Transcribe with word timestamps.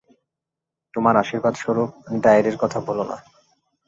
তোমার 0.93 1.15
আশির্বাদস্বরূপ 1.17 1.89
ডায়েরির 2.23 2.57
কথা 2.57 2.79
ভুলো 2.79 3.03
না। 3.03 3.17